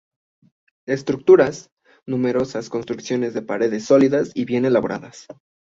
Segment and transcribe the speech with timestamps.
[0.87, 1.69] Estructuras:
[2.07, 5.27] numerosas construcciones de paredes sólidas y bien labradas.